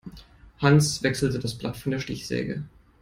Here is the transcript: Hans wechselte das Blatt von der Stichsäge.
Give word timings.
Hans 0.61 1.03
wechselte 1.03 1.37
das 1.37 1.55
Blatt 1.59 1.77
von 1.77 1.91
der 1.91 1.99
Stichsäge. 1.99 2.63